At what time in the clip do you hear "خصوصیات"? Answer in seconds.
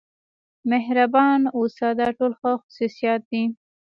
2.61-3.21